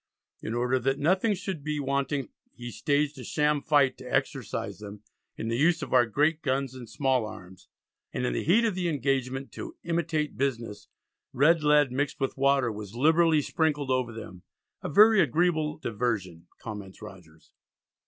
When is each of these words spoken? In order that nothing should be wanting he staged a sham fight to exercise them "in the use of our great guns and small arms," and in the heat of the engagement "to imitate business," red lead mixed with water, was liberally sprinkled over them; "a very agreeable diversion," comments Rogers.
In 0.41 0.55
order 0.55 0.79
that 0.79 0.97
nothing 0.97 1.35
should 1.35 1.63
be 1.63 1.79
wanting 1.79 2.29
he 2.55 2.71
staged 2.71 3.19
a 3.19 3.23
sham 3.23 3.61
fight 3.61 3.99
to 3.99 4.11
exercise 4.11 4.79
them 4.79 5.03
"in 5.37 5.47
the 5.47 5.57
use 5.57 5.83
of 5.83 5.93
our 5.93 6.07
great 6.07 6.41
guns 6.41 6.73
and 6.73 6.89
small 6.89 7.23
arms," 7.27 7.67
and 8.11 8.25
in 8.25 8.33
the 8.33 8.43
heat 8.43 8.65
of 8.65 8.73
the 8.73 8.89
engagement 8.89 9.51
"to 9.51 9.77
imitate 9.83 10.35
business," 10.37 10.87
red 11.33 11.61
lead 11.63 11.91
mixed 11.91 12.19
with 12.19 12.35
water, 12.35 12.71
was 12.71 12.95
liberally 12.95 13.43
sprinkled 13.43 13.91
over 13.91 14.11
them; 14.11 14.41
"a 14.81 14.89
very 14.89 15.21
agreeable 15.21 15.77
diversion," 15.77 16.47
comments 16.59 16.99
Rogers. 17.03 17.51